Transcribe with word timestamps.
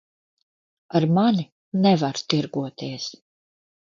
Ar 0.97 1.03
mani 1.17 1.45
nevar 1.83 2.17
tirgoties. 2.29 3.05